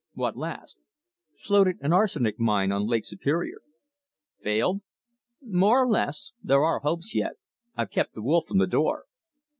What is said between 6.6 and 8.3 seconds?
are hopes yet. I've kept the